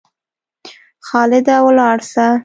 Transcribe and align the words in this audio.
خالده 1.07 1.55
ولاړ 1.65 1.97
سه! 2.11 2.25